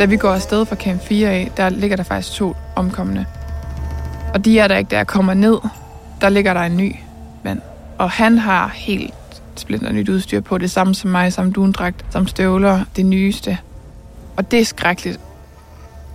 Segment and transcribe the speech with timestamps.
[0.00, 3.26] Da vi går afsted fra Camp 4 af, der ligger der faktisk to omkomne.
[4.34, 5.58] Og de er der ikke, der kommer ned,
[6.20, 6.96] der ligger der en ny
[7.44, 7.60] mand.
[7.98, 9.14] Og han har helt
[9.56, 13.58] splinter nyt udstyr på, det samme som mig, samme dundragt, samme støvler, det nyeste.
[14.36, 15.20] Og det er skrækkeligt.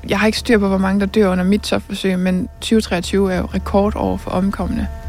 [0.09, 3.38] Jeg har ikke styr på, hvor mange der dør under mit topforsøg, men 2023 er
[3.38, 4.88] jo rekordår for omkomne.–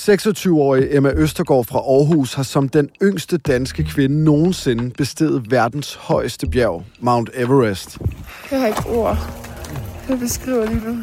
[0.00, 6.46] 26-årige Emma Østergaard fra Aarhus har som den yngste danske kvinde nogensinde besteget verdens højeste
[6.46, 7.98] bjerg, Mount Everest.
[8.50, 9.18] Jeg har ikke ord.
[10.08, 10.96] Jeg beskriver lige nu.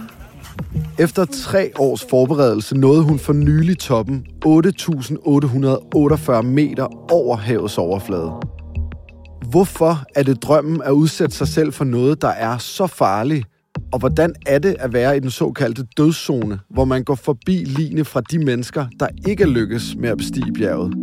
[1.00, 8.32] Efter tre års forberedelse nåede hun for nylig toppen 8.848 meter over havets overflade.
[9.50, 13.46] Hvorfor er det drømmen at udsætte sig selv for noget, der er så farligt?
[13.92, 18.06] Og hvordan er det at være i den såkaldte dødszone, hvor man går forbi line
[18.06, 20.94] fra de mennesker, der ikke lykkes med at bestige bjerget?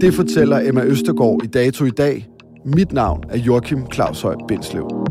[0.00, 2.26] Det fortæller Emma Østergaard i Dato i dag.
[2.64, 5.08] Mit navn er Joachim Claus Høj Bindslev.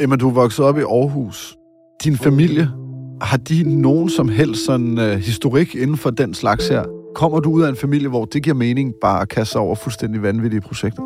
[0.00, 1.56] Emma, du er vokset op i Aarhus.
[2.04, 2.68] Din familie,
[3.22, 6.84] har de nogen som helst sådan, øh, historik inden for den slags her?
[7.14, 9.74] Kommer du ud af en familie, hvor det giver mening bare at kaste sig over
[9.74, 11.02] fuldstændig vanvittige projekter?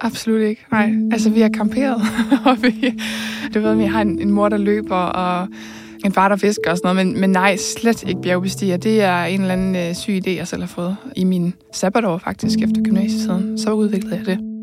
[0.00, 0.64] Absolut ikke.
[0.72, 2.02] Nej, altså vi har camperet,
[2.46, 2.94] og vi,
[3.54, 5.48] du ved, vi har en, en mor, der løber, og
[6.04, 8.76] en far, der fisker og sådan noget, men, men nej, slet ikke bjergbestiger.
[8.76, 12.18] Det er en eller anden øh, syg idé, jeg selv har fået i min sabbatår
[12.18, 13.58] faktisk, efter gymnasietiden.
[13.58, 14.55] Så udviklede jeg det.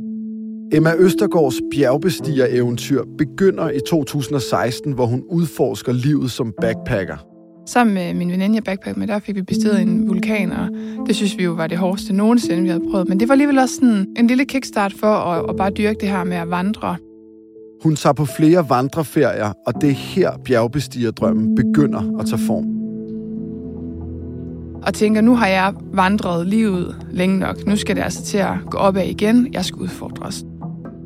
[0.73, 7.17] Emma Østergaards bjergbestiger-eventyr begynder i 2016, hvor hun udforsker livet som backpacker.
[7.67, 10.69] Sammen med min veninde, jeg backpackede med, der fik vi besteget en vulkan, og
[11.07, 13.09] det synes vi jo var det hårdeste nogensinde, vi havde prøvet.
[13.09, 16.09] Men det var alligevel også sådan en lille kickstart for at, at bare dyrke det
[16.09, 16.97] her med at vandre.
[17.83, 22.66] Hun tager på flere vandreferier, og det er her bjergbestigerdrømmen begynder at tage form.
[24.83, 27.67] Og tænker, nu har jeg vandret livet længe nok.
[27.67, 29.53] Nu skal det altså til at gå opad igen.
[29.53, 30.45] Jeg skal udfordres.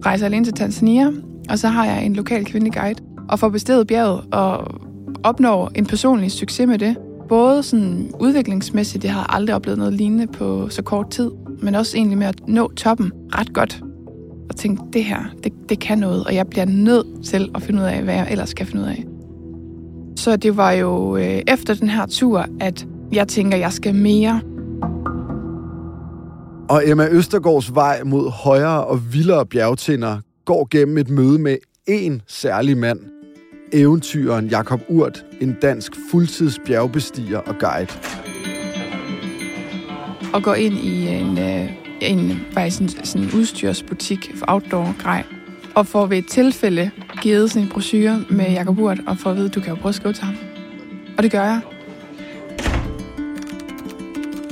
[0.06, 1.12] Rejser alene til Tanzania,
[1.50, 3.00] og så har jeg en lokal kvindeguide,
[3.30, 4.82] og får bestedet bjerget og
[5.24, 6.96] opnår en personlig succes med det.
[7.30, 11.32] Både sådan udviklingsmæssigt, jeg har aldrig oplevet noget lignende på så kort tid,
[11.62, 13.84] men også egentlig med at nå toppen ret godt.
[14.50, 17.80] Og tænke, det her, det, det kan noget, og jeg bliver nødt til at finde
[17.80, 19.06] ud af, hvad jeg ellers skal finde ud af.
[20.18, 24.42] Så det var jo øh, efter den her tur, at jeg tænker, jeg skal mere.
[26.70, 31.58] Og Emma Østergaards vej mod højere og vildere bjergtinder går gennem et møde med
[31.90, 33.00] én særlig mand.
[33.74, 37.88] Eventyren Jakob Urt, en dansk fuldtids bjergbestiger og guide.
[40.34, 41.72] Og går ind i en, øh,
[42.02, 45.24] en, en, faktisk en, sådan en udstyrsbutik for outdoor-grej.
[45.76, 46.92] Og får ved et tilfælde
[47.22, 49.76] givet sin en brochure med Jakob Urt, og får at vide, at du kan jo
[49.76, 50.36] prøve at skrive til ham.
[51.18, 51.62] Og det gør jeg.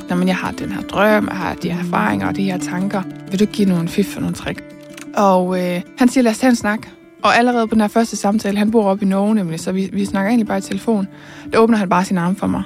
[0.09, 2.57] Når man jeg har den her drøm, jeg har de her erfaringer og de her
[2.57, 4.63] tanker, vil du give nogle fif og nogle trick?
[5.15, 6.87] Og øh, han siger, lad os tage en snak.
[7.23, 9.89] Og allerede på den her første samtale, han bor oppe i Norge nemlig, så vi,
[9.93, 11.07] vi snakker egentlig bare i telefon,
[11.53, 12.63] der åbner han bare sin arm for mig.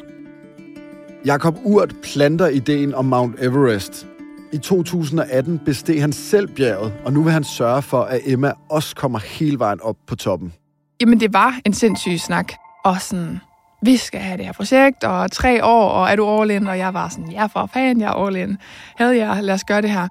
[1.25, 4.07] Jakob Urt planter ideen om Mount Everest.
[4.51, 8.95] I 2018 besteg han selv bjerget, og nu vil han sørge for, at Emma også
[8.95, 10.53] kommer hele vejen op på toppen.
[11.01, 12.53] Jamen, det var en sindssyg snak.
[12.85, 13.39] Og sådan,
[13.81, 16.67] vi skal have det her projekt, og tre år, og er du all in?
[16.67, 18.57] Og jeg var sådan, ja for fanden, jeg er all in.
[18.95, 20.07] Havde jeg, lad os gøre det her.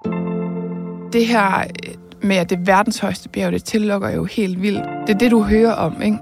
[1.13, 4.85] Det her øh, med, at det er verdens højeste bjerg, det tillukker jo helt vildt.
[5.07, 6.19] Det er det, du hører om, ikke?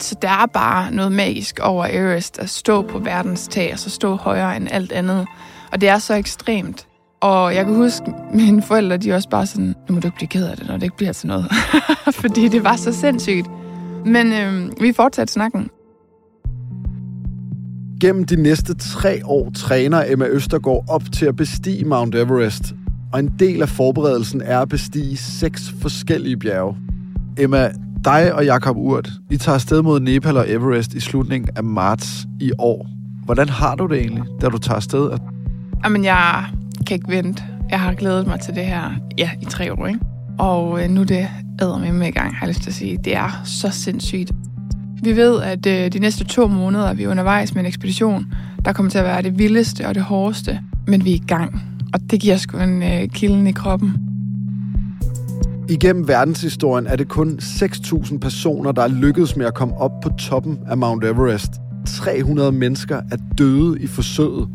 [0.00, 3.90] Så der er bare noget magisk over Everest at stå på verdens tag, og så
[3.90, 5.26] stå højere end alt andet.
[5.72, 6.86] Og det er så ekstremt.
[7.20, 8.04] Og jeg kan huske,
[8.34, 10.66] mine forældre, de er også bare sådan, nu må du ikke blive ked af det,
[10.66, 11.46] når det ikke bliver til noget.
[12.22, 13.46] Fordi det var så sindssygt.
[14.06, 15.70] Men øhm, vi fortsatte snakken.
[18.04, 22.74] Gennem de næste tre år træner Emma Østergaard op til at bestige Mount Everest.
[23.12, 26.76] Og en del af forberedelsen er at bestige seks forskellige bjerge.
[27.38, 27.70] Emma,
[28.04, 32.26] dig og Jakob Urt, I tager afsted mod Nepal og Everest i slutningen af marts
[32.40, 32.88] i år.
[33.24, 35.18] Hvordan har du det egentlig, da du tager afsted?
[35.84, 36.44] Jamen, jeg
[36.86, 37.42] kan ikke vente.
[37.70, 40.00] Jeg har glædet mig til det her ja, i tre år, ikke?
[40.38, 41.28] Og øh, nu er det
[41.62, 42.98] æder med i gang, har jeg lyst til at sige.
[43.04, 44.32] Det er så sindssygt.
[45.02, 48.26] Vi ved, at øh, de næste to måneder er vi undervejs med en ekspedition,
[48.64, 51.62] der kommer til at være det vildeste og det hårdeste, men vi er i gang.
[51.92, 53.94] Og det giver sgu en øh, kilden i kroppen.
[55.68, 60.08] Igennem verdenshistorien er det kun 6.000 personer, der er lykkedes med at komme op på
[60.08, 61.50] toppen af Mount Everest.
[61.86, 64.48] 300 mennesker er døde i forsøget.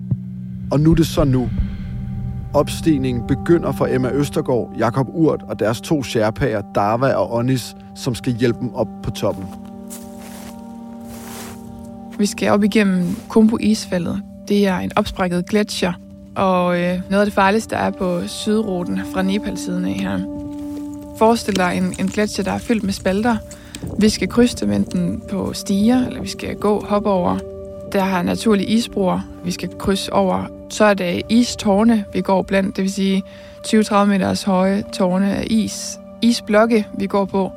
[0.71, 1.49] Og nu er det så nu.
[2.53, 8.15] Opstigningen begynder for Emma Østergaard, Jakob Urt og deres to sherpaer, Darva og Onis, som
[8.15, 9.45] skal hjælpe dem op på toppen.
[12.19, 14.21] Vi skal op igennem Kumbu isfældet.
[14.47, 15.93] Det er en opsprækket gletsjer,
[16.35, 20.19] og øh, noget af det farligste er på sydruten fra Nepal-siden af her.
[21.17, 23.37] Forestil dig en, en gletsjer, der er fyldt med spalter.
[23.99, 27.37] Vi skal krydse dem enten på stiger, eller vi skal gå, hoppe over.
[27.91, 30.45] Der har naturlige isbroer, vi skal krydse over.
[30.69, 33.23] Så er det istårne, vi går blandt, det vil sige
[33.67, 35.99] 20-30 meters høje tårne af is.
[36.21, 37.51] Isblokke, vi går på.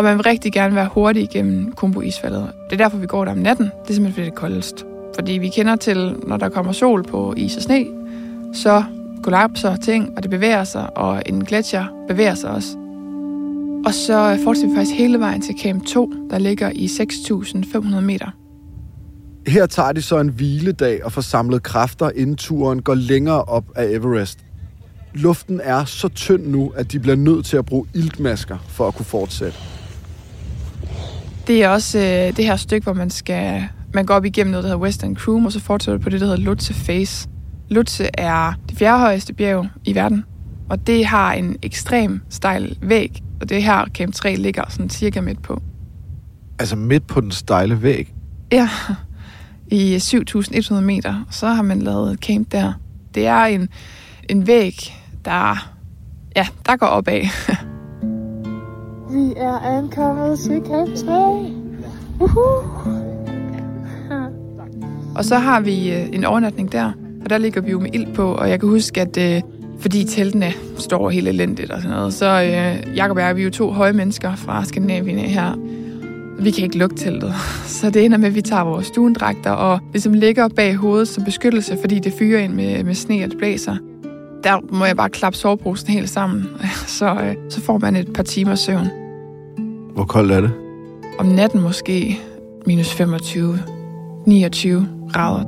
[0.00, 2.50] Og man vil rigtig gerne være hurtig igennem Kumbu-isfaldet.
[2.70, 3.64] Det er derfor, vi går der om natten.
[3.64, 4.84] Det er simpelthen, fordi det er koldest.
[5.14, 7.86] Fordi vi kender til, når der kommer sol på is og sne,
[8.54, 8.82] så
[9.22, 12.76] kollapser ting, og det bevæger sig, og en gletsjer bevæger sig også.
[13.86, 18.30] Og så fortsætter vi faktisk hele vejen til Camp 2, der ligger i 6.500 meter.
[19.46, 23.64] Her tager de så en hviledag og får samlet kræfter, inden turen går længere op
[23.76, 24.38] af Everest.
[25.14, 28.94] Luften er så tynd nu, at de bliver nødt til at bruge iltmasker for at
[28.94, 29.58] kunne fortsætte.
[31.46, 34.64] Det er også øh, det her stykke, hvor man skal man går op igennem noget,
[34.64, 37.28] der hedder Western Crume, og så fortsætter på det, der hedder Lutze Face.
[37.68, 40.24] Lutze er det fjerde højeste bjerg i verden,
[40.68, 45.20] og det har en ekstrem stejl væg, og det her Camp 3 ligger sådan cirka
[45.20, 45.62] midt på.
[46.58, 48.14] Altså midt på den stejle væg?
[48.52, 48.68] Ja,
[49.66, 52.72] i 7.100 meter, så har man lavet et camp der.
[53.14, 53.68] Det er en,
[54.28, 54.74] en væg,
[55.24, 55.70] der,
[56.36, 57.22] ja, der går opad.
[59.12, 61.52] Vi er ankommet til Camp 3.
[62.20, 62.70] Uhuh.
[65.14, 66.92] Og så har vi øh, en overnatning der,
[67.24, 69.42] og der ligger vi jo med ild på, og jeg kan huske, at øh,
[69.80, 73.44] fordi teltene står helt elendigt og sådan noget, så øh, Jacob og jeg, vi er
[73.44, 75.54] jo to høje mennesker fra Skandinavien her.
[76.38, 77.34] Vi kan ikke lukke teltet,
[77.80, 81.24] så det ender med, at vi tager vores stuendragter og ligesom ligger bag hovedet som
[81.24, 83.76] beskyttelse, fordi det fyrer ind med, med sne og det blæser.
[84.44, 86.46] Der må jeg bare klappe soveposen helt sammen,
[86.98, 88.99] så, øh, så får man et par timer søvn.
[90.00, 90.52] Hvor koldt er det?
[91.18, 92.20] Om natten måske
[92.66, 93.58] minus 25,
[94.26, 95.44] 29 grader.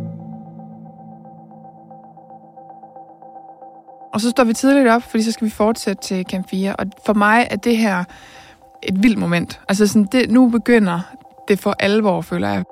[4.14, 6.76] Og så står vi tidligt op, fordi så skal vi fortsætte til Camp 4.
[6.76, 8.04] Og for mig er det her
[8.82, 9.60] et vildt moment.
[9.68, 11.00] Altså sådan, det, nu begynder
[11.48, 12.64] det for alvor, føler jeg.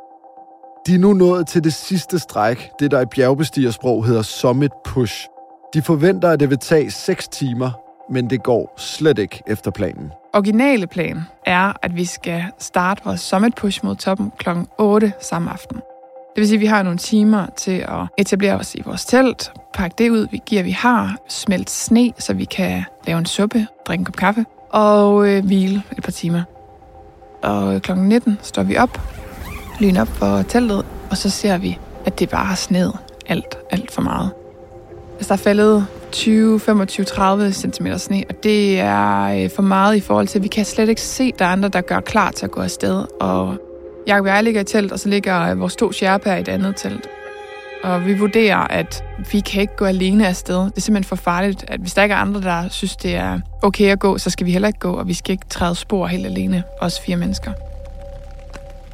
[0.87, 5.27] De er nu nået til det sidste stræk, det der i bjergbestigersprog hedder Summit Push.
[5.75, 7.71] De forventer, at det vil tage 6 timer,
[8.11, 10.13] men det går slet ikke efter planen.
[10.35, 14.49] Originale plan er, at vi skal starte vores Summit Push mod toppen kl.
[14.79, 15.77] 8 samme aften.
[15.77, 19.53] Det vil sige, at vi har nogle timer til at etablere os i vores telt,
[19.75, 23.67] pakke det ud, vi giver, vi har, smelte sne, så vi kan lave en suppe,
[23.87, 26.43] drikke en kop kaffe og øh, hvile et par timer.
[27.43, 27.93] Og kl.
[27.95, 29.01] 19 står vi op,
[29.81, 32.93] lyn op for teltet, og så ser vi, at det bare har sned
[33.27, 34.31] alt, alt for meget.
[35.17, 39.97] Altså, der er faldet 20, 25, 30 cm sne, og det er øh, for meget
[39.97, 42.01] i forhold til, at vi kan slet ikke se, at der er andre, der gør
[42.01, 43.05] klar til at gå afsted.
[43.21, 43.57] Og
[44.07, 46.49] Jacob og jeg ligger i telt, og så ligger øh, vores to sherpaer i et
[46.49, 47.07] andet telt.
[47.83, 50.65] og vi vurderer, at vi kan ikke gå alene afsted.
[50.65, 53.41] Det er simpelthen for farligt, at hvis der ikke er andre, der synes, det er
[53.63, 56.07] okay at gå, så skal vi heller ikke gå, og vi skal ikke træde spor
[56.07, 57.53] helt alene, os fire mennesker.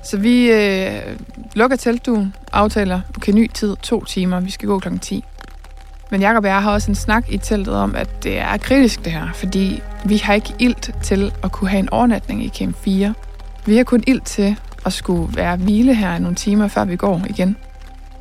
[0.02, 1.02] Så vi øh,
[1.54, 5.24] lukker teltduen, aftaler, okay, ny tid, to timer, vi skal gå klokken 10.
[6.10, 9.04] Men Jacob og jeg har også en snak i teltet om, at det er kritisk
[9.04, 12.76] det her, fordi vi har ikke ilt til at kunne have en overnatning i Camp
[12.76, 13.14] 4.
[13.66, 16.96] Vi har kun ilt til at skulle være hvile her i nogle timer, før vi
[16.96, 17.56] går igen.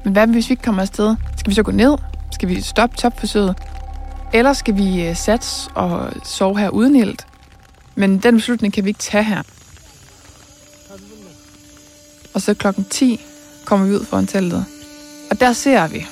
[0.04, 1.16] Men hvad hvis vi ikke kommer afsted?
[1.38, 1.98] Skal vi så gå ned?
[2.32, 3.58] Skal vi stoppe topforsøget?
[4.34, 7.28] Eller skal vi øh, sats og sove her uden ilt?
[7.96, 9.42] Men den beslutning kan vi ikke tage her.
[12.34, 13.22] Og så klokken 10
[13.66, 14.66] kommer vi ud foran teltet.
[15.32, 16.06] Og der ser vi,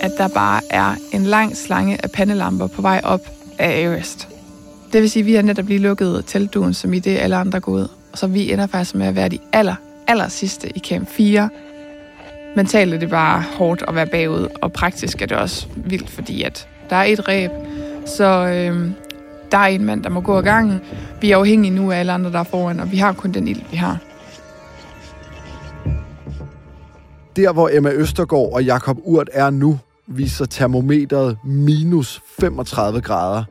[0.00, 3.20] at der bare er en lang slange af pandelamper på vej op
[3.58, 4.28] af Everest.
[4.92, 7.60] Det vil sige, at vi har netop lige lukket teltduen, som i det alle andre
[7.60, 7.88] går ud.
[8.12, 9.74] Og så vi ender faktisk med at være de aller,
[10.06, 11.50] aller sidste i camp 4.
[12.56, 16.42] Mentalt er det bare hårdt at være bagud, og praktisk er det også vildt, fordi
[16.42, 17.50] at der er et ræb,
[18.06, 18.90] så øh,
[19.52, 20.80] der er en mand, der må gå ad gangen.
[21.20, 23.48] Vi er afhængige nu af alle andre, der er foran, og vi har kun den
[23.48, 23.98] ild, vi har.
[27.36, 33.44] Der, hvor Emma Østergaard og Jakob Urt er nu, viser termometret minus 35 grader.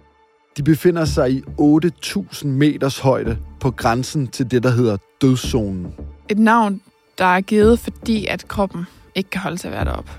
[0.58, 5.94] De befinder sig i 8.000 meters højde på grænsen til det, der hedder dødszonen.
[6.30, 6.82] Et navn,
[7.18, 8.86] der er givet, fordi at kroppen
[9.16, 10.12] ikke kan holde at være deroppe.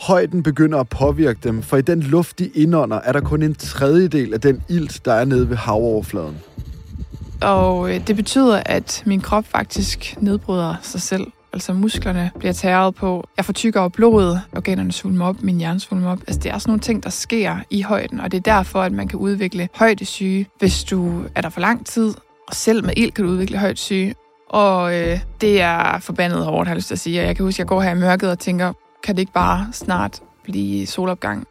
[0.00, 3.54] Højden begynder at påvirke dem, for i den luft, de indånder, er der kun en
[3.54, 6.38] tredjedel af den ilt, der er nede ved havoverfladen.
[7.42, 11.26] Og øh, det betyder, at min krop faktisk nedbryder sig selv.
[11.52, 13.28] Altså musklerne bliver tæret på.
[13.36, 16.18] Jeg får tykkere blodet, organerne svulmer op, min hjerne svulmer op.
[16.26, 18.92] Altså det er sådan nogle ting, der sker i højden, og det er derfor, at
[18.92, 22.14] man kan udvikle højdesyge, hvis du er der for lang tid.
[22.48, 24.14] Og selv med ild kan du udvikle højdesyge.
[24.48, 27.20] Og øh, det er forbandet hårdt, har jeg lyst til at sige.
[27.20, 29.32] Og jeg kan huske, at jeg går her i mørket og tænker, kan det ikke
[29.32, 31.46] bare snart blive solopgang?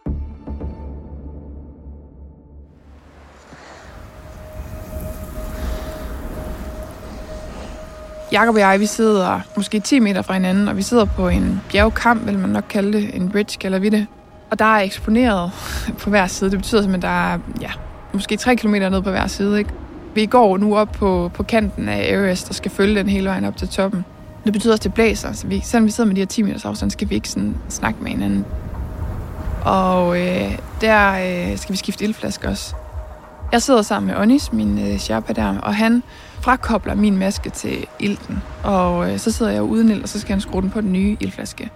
[8.31, 11.62] Jakob og jeg, vi sidder måske 10 meter fra hinanden, og vi sidder på en
[11.71, 14.07] bjergkamp, vil man nok kalde det, en bridge kalder vi det.
[14.51, 15.51] Og der er eksponeret
[16.00, 16.51] på hver side.
[16.51, 17.71] Det betyder simpelthen, at der er ja,
[18.13, 19.59] måske 3 km ned på hver side.
[19.59, 19.69] Ikke?
[20.15, 23.45] Vi går nu op på, på kanten af Everest der skal følge den hele vejen
[23.45, 24.05] op til toppen.
[24.43, 26.41] Det betyder også, at det blæser, så vi, selvom vi sidder med de her 10
[26.41, 28.45] meters afstand, skal vi ikke sådan snakke med hinanden.
[29.65, 32.75] Og øh, der øh, skal vi skifte ildflaske også.
[33.51, 36.03] Jeg sidder sammen med Onis, min øh, Sherpa der, og han
[36.41, 38.41] frakobler min maske til ilten.
[38.63, 40.93] Og øh, så sidder jeg uden ild, og så skal han skrue den på den
[40.93, 41.69] nye ildflaske.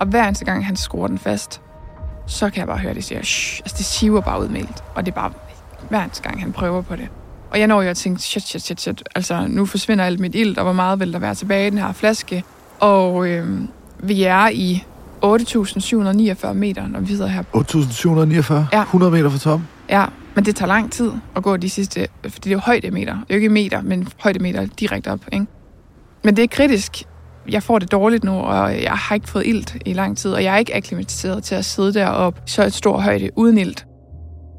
[0.00, 1.60] Og hver eneste gang, han skruer den fast,
[2.26, 3.60] så kan jeg bare høre, at det siger, Shh!
[3.64, 4.68] altså det siver bare ud med ild.
[4.94, 5.30] Og det er bare
[5.88, 7.08] hver eneste gang, han prøver på det.
[7.50, 10.34] Og jeg når jo at tænke, shit, shit, shit, shit, altså nu forsvinder alt mit
[10.34, 12.44] ild, og hvor meget vil der være tilbage i den her flaske?
[12.80, 13.60] Og øh,
[13.98, 14.84] vi er i
[15.24, 17.42] 8.749 meter, når vi sidder her.
[17.54, 18.76] 8.749?
[18.76, 18.82] Ja.
[18.82, 19.68] 100 meter fra toppen?
[19.90, 20.04] Ja,
[20.38, 23.12] men det tager lang tid at gå de sidste, fordi det er jo højdemeter.
[23.12, 25.46] Det er jo ikke meter, men højdemeter direkte op, ikke?
[26.24, 27.02] Men det er kritisk.
[27.48, 30.44] Jeg får det dårligt nu, og jeg har ikke fået ilt i lang tid, og
[30.44, 33.86] jeg er ikke akklimatiseret til at sidde deroppe så et stor højde uden ilt.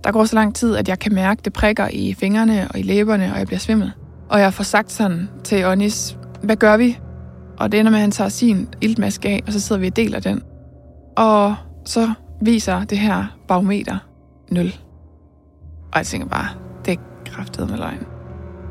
[0.04, 2.82] Der går så lang tid, at jeg kan mærke, det prikker i fingrene og i
[2.82, 3.92] læberne, og jeg bliver svimmel.
[4.30, 6.98] Og jeg får sagt sådan til Onis, hvad gør vi?
[7.58, 9.96] Og det ender med, at han tager sin iltmaske af, og så sidder vi og
[9.96, 10.42] deler den.
[11.18, 11.56] Og
[11.86, 13.98] så viser det her barometer
[14.52, 14.74] 0.
[15.92, 16.48] Og jeg tænker bare,
[16.86, 18.06] det er kraftet med løgn.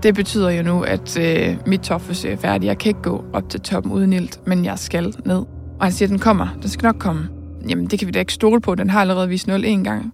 [0.02, 2.68] Det betyder jo nu, at øh, mit topforsøg er færdigt.
[2.68, 5.44] Jeg kan ikke gå op til toppen uden ilt, men jeg skal ned.
[5.80, 6.48] Og han siger, den kommer.
[6.62, 7.28] Den skal nok komme.
[7.68, 8.74] Jamen, det kan vi da ikke stole på.
[8.74, 10.12] Den har allerede vist 0 en gang.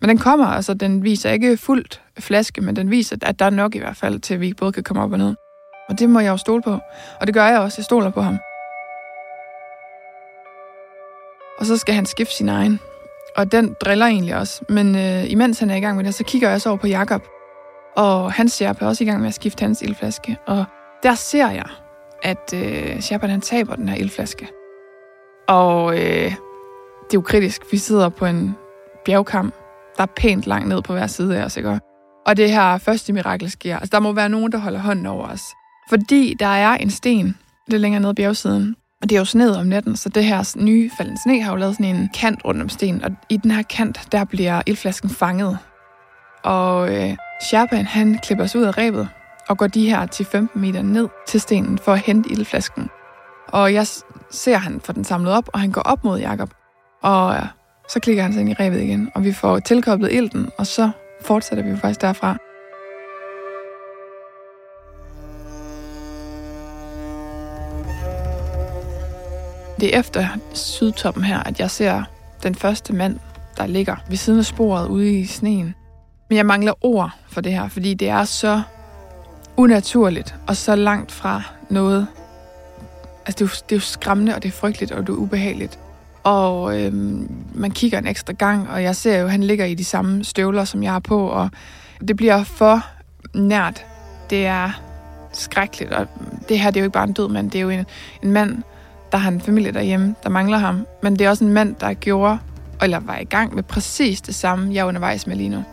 [0.00, 3.50] Men den kommer, altså den viser ikke fuldt flaske, men den viser, at der er
[3.50, 5.34] nok i hvert fald, til at vi både kan komme op og ned.
[5.88, 6.78] Og det må jeg jo stole på.
[7.20, 7.74] Og det gør jeg også.
[7.78, 8.38] Jeg stoler på ham.
[11.58, 12.80] Og så skal han skifte sin egen.
[13.38, 14.64] Og den driller egentlig også.
[14.68, 16.86] Men øh, imens han er i gang med det, så kigger jeg så over på
[16.86, 17.22] Jakob.
[17.96, 20.36] Og han Sherpa er også i gang med at skifte hans ildflaske.
[20.46, 20.64] Og
[21.02, 21.66] der ser jeg,
[22.22, 24.48] at øh, Sherpa han taber den her ildflaske.
[25.48, 27.62] Og øh, det er jo kritisk.
[27.72, 28.56] Vi sidder på en
[29.04, 29.54] bjergkamp,
[29.96, 31.80] der er pænt langt ned på hver side af os, ikke?
[32.26, 33.76] Og det her første mirakel sker.
[33.78, 35.42] Altså, der må være nogen, der holder hånden over os.
[35.90, 37.36] Fordi der er en sten
[37.68, 40.54] lidt længere nede på bjergsiden, og det er jo sned om natten, så det her
[40.56, 43.50] nye faldende sne har jo lavet sådan en kant rundt om stenen, og i den
[43.50, 45.58] her kant, der bliver ildflasken fanget.
[46.44, 49.08] Og øh, Sherpan, han klipper sig ud af rebet
[49.48, 52.88] og går de her til 15 meter ned til stenen for at hente ildflasken.
[53.48, 53.86] Og jeg
[54.30, 56.50] ser, han får den samlet op, og han går op mod Jakob.
[57.02, 57.46] Og øh,
[57.88, 60.90] så klikker han sig ind i rebet igen, og vi får tilkoblet ilten, og så
[61.22, 62.47] fortsætter vi jo faktisk derfra.
[69.80, 72.02] Det er efter sydtoppen her, at jeg ser
[72.42, 73.18] den første mand,
[73.56, 75.74] der ligger ved siden af sporet ude i sneen.
[76.28, 78.62] Men jeg mangler ord for det her, fordi det er så
[79.56, 82.06] unaturligt og så langt fra noget.
[83.26, 85.16] Altså, det er, jo, det er jo skræmmende, og det er frygteligt, og det er
[85.16, 85.78] ubehageligt.
[86.22, 89.74] Og øhm, man kigger en ekstra gang, og jeg ser jo, at han ligger i
[89.74, 91.50] de samme støvler, som jeg har på, og
[92.08, 92.86] det bliver for
[93.34, 93.86] nært.
[94.30, 94.70] Det er
[95.32, 96.06] skrækkeligt, og
[96.48, 97.86] det her det er jo ikke bare en død mand, det er jo en,
[98.22, 98.62] en mand,
[99.12, 100.86] der har en familie derhjemme, der mangler ham.
[101.02, 102.38] Men det er også en mand, der gjorde,
[102.82, 105.64] eller var i gang med præcis det samme, jeg er undervejs med lige nu.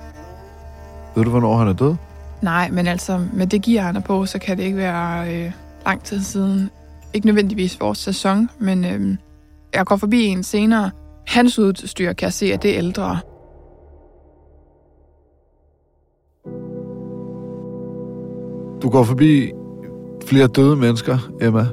[1.16, 1.96] Ved du, hvornår han er død?
[2.42, 5.52] Nej, men altså, med det gear, han er på, så kan det ikke være øh,
[5.86, 6.70] lang tid siden.
[7.14, 9.18] Ikke nødvendigvis vores sæson, men øh,
[9.76, 10.92] jeg går forbi en senere.
[11.28, 13.20] Hans udstyr kan jeg se, at det er ældre.
[18.82, 19.52] Du går forbi
[20.28, 21.66] flere døde mennesker, Emma.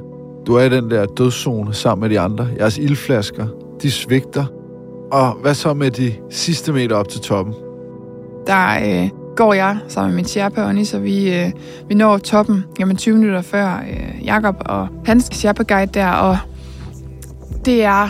[0.47, 2.47] Du er i den der dødszone sammen med de andre.
[2.59, 3.47] Jeres ildflasker,
[3.81, 4.45] de svigter.
[5.11, 7.55] Og hvad så med de sidste meter op til toppen?
[8.47, 11.51] Der øh, går jeg sammen med min Sherpa Oni, så vi, øh,
[11.87, 16.37] vi når toppen jamen 20 minutter før øh, Jakob og hans Sherpa guide der, og
[17.65, 18.09] det er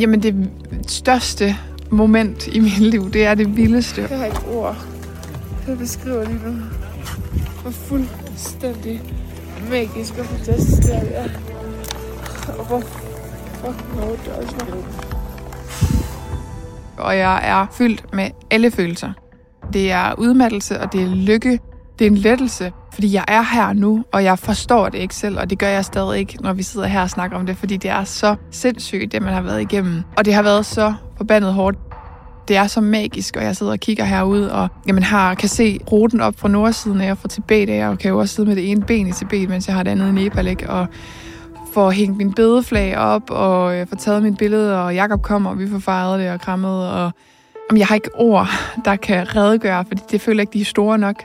[0.00, 0.50] jamen det
[0.86, 1.56] største
[1.90, 3.10] moment i mit liv.
[3.10, 4.06] Det er det vildeste.
[4.10, 4.76] Jeg har ikke ord,
[5.66, 6.52] der beskriver lige nu.
[7.62, 9.02] Hvor fuldstændig
[9.70, 11.28] magisk og fantastisk det er.
[12.58, 14.76] Og hvor fucking hårdt det også var.
[17.04, 19.12] Og jeg er fyldt med alle følelser.
[19.72, 21.58] Det er udmattelse, og det er lykke.
[21.98, 25.38] Det er en lettelse, fordi jeg er her nu, og jeg forstår det ikke selv,
[25.38, 27.76] og det gør jeg stadig ikke, når vi sidder her og snakker om det, fordi
[27.76, 30.02] det er så sindssygt, det man har været igennem.
[30.16, 31.78] Og det har været så forbandet hårdt.
[32.48, 35.80] Det er så magisk, og jeg sidder og kigger herude, og jamen, har, kan se
[35.92, 38.56] ruten op fra nordsiden af og fra Tibet af, og kan jo også sidde med
[38.56, 40.70] det ene ben i Tibet, mens jeg har det andet i Nepal, ikke?
[40.70, 40.86] og
[41.74, 45.58] får hængt min bedeflag op, og øh, får taget mit billede, og Jakob kommer, og
[45.58, 47.10] vi får fejret det og krammet, og
[47.70, 48.48] jamen, jeg har ikke ord,
[48.84, 51.24] der kan redegøre, fordi det føler ikke, de er store nok.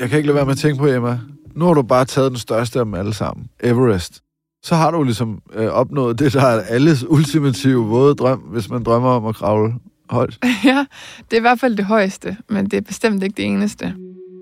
[0.00, 1.18] Jeg kan ikke lade være med at tænke på, Emma.
[1.54, 3.46] Nu har du bare taget den største af dem alle sammen.
[3.60, 4.20] Everest.
[4.64, 8.82] Så har du ligesom øh, opnået det, der er alles ultimative våde drøm, hvis man
[8.82, 9.74] drømmer om at kravle
[10.10, 10.38] højt.
[10.64, 10.86] ja,
[11.30, 13.94] det er i hvert fald det højeste, men det er bestemt ikke det eneste.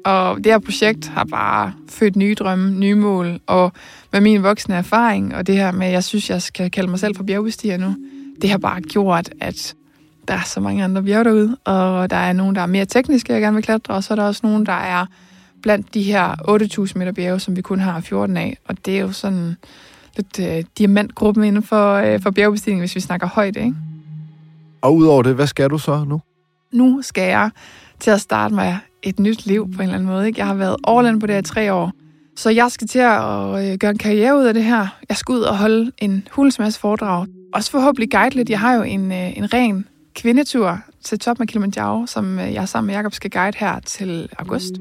[0.05, 3.73] Og det her projekt har bare født nye drømme, nye mål, og
[4.13, 6.99] med min voksne erfaring, og det her med, at jeg synes, jeg skal kalde mig
[6.99, 7.97] selv for bjergbestiger nu,
[8.43, 9.75] det har bare gjort, at
[10.29, 13.33] der er så mange andre bjerge derude, og der er nogen, der er mere tekniske,
[13.33, 15.07] jeg gerne vil klatre, og så er der også nogen, der er
[15.63, 16.35] blandt de her
[16.87, 19.57] 8.000 meter bjerge, som vi kun har 14 af, og det er jo sådan
[20.17, 23.75] lidt øh, diamantgruppen inden for, øh, for bjergbestigning, hvis vi snakker højt, ikke?
[24.83, 26.21] Og udover det, hvad skal du så nu?
[26.73, 27.51] Nu skal jeg
[28.01, 30.27] til at starte mig et nyt liv på en eller anden måde.
[30.27, 30.39] Ikke?
[30.39, 31.93] Jeg har været overland på det her i tre år.
[32.37, 33.21] Så jeg skal til at
[33.73, 34.87] øh, gøre en karriere ud af det her.
[35.09, 37.27] Jeg skal ud og holde en hulens masse foredrag.
[37.55, 38.51] Også forhåbentlig guide lidt.
[38.51, 42.69] Jeg har jo en, øh, en ren kvindetur til top med Kilimanjaro, som øh, jeg
[42.69, 44.73] sammen med Jacob skal guide her til august.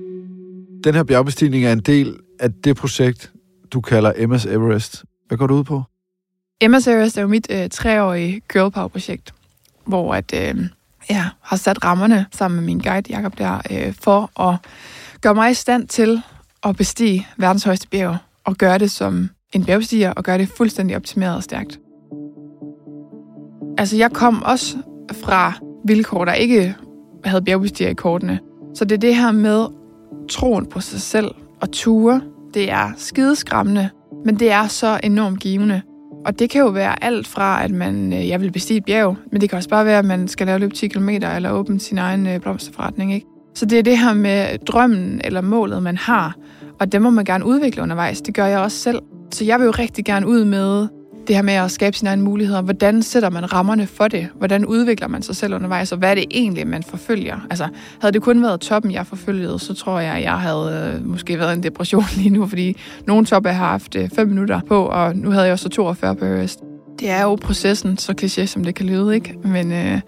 [0.84, 3.32] Den her bjergbestigning er en del af det projekt,
[3.74, 5.04] du kalder MS Everest.
[5.32, 5.84] Hvad går du ud på?
[6.62, 9.34] Emma Everest er jo mit øh, treårige girl power projekt,
[9.86, 10.66] hvor at, øh,
[11.10, 14.58] jeg har sat rammerne sammen med min guide Jakob der, øh, for at
[15.22, 16.22] gøre mig i stand til
[16.64, 20.96] at bestige verdens højeste bjerg, og gøre det som en bjergbestiger, og gøre det fuldstændig
[20.96, 21.80] optimeret og stærkt.
[23.78, 24.78] Altså, jeg kom også
[25.24, 25.54] fra
[25.86, 26.76] vilkår, der ikke
[27.26, 28.40] havde bjergbestiger i kortene.
[28.76, 29.68] Så det er det her med
[30.30, 32.22] troen på sig selv og ture.
[32.54, 33.90] Det er skideskræmmende,
[34.26, 35.82] men det er så enormt givende.
[36.26, 39.16] Og det kan jo være alt fra, at man, øh, jeg vil bestige et bjerg,
[39.32, 41.80] men det kan også bare være, at man skal lave løb 10 km eller åbne
[41.80, 43.14] sin egen øh, blomsterforretning.
[43.14, 43.28] Ikke?
[43.56, 46.36] Så det er det her med drømmen eller målet, man har,
[46.80, 48.22] og det må man gerne udvikle undervejs.
[48.22, 49.00] Det gør jeg også selv.
[49.32, 50.88] Så jeg vil jo rigtig gerne ud med
[51.28, 52.62] det her med at skabe sine egne muligheder.
[52.62, 54.28] Hvordan sætter man rammerne for det?
[54.38, 55.92] Hvordan udvikler man sig selv undervejs?
[55.92, 57.48] Og hvad er det egentlig, man forfølger?
[57.50, 57.68] Altså,
[58.02, 61.54] havde det kun været toppen, jeg forfølgede, så tror jeg, jeg havde øh, måske været
[61.54, 65.32] en depression lige nu, fordi nogle top har haft øh, 5 minutter på, og nu
[65.32, 66.60] havde jeg også 42 på Everest.
[67.00, 69.36] Det er jo processen, så kliché som det kan lyde, ikke?
[69.44, 70.02] Men øh,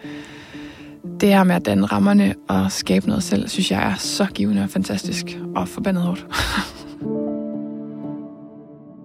[1.19, 4.63] det her med at danne rammerne og skabe noget selv, synes jeg er så givende
[4.63, 6.25] og fantastisk og forbandet hårdt.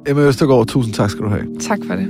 [0.09, 1.47] Emma Østergaard, tusind tak skal du have.
[1.61, 2.09] tak for det.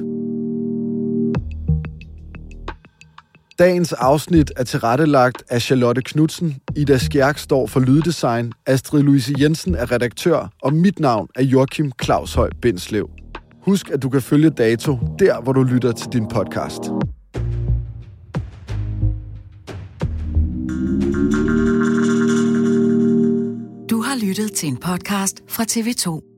[3.59, 9.75] Dagens afsnit er tilrettelagt af Charlotte Knudsen, Ida Skjærk står for lyddesign, Astrid Louise Jensen
[9.75, 13.11] er redaktør, og mit navn er Joachim Claus Høj Bindslev.
[13.63, 16.83] Husk, at du kan følge Dato der, hvor du lytter til din podcast.
[23.91, 26.38] Du har lyttet til en podcast fra TV2.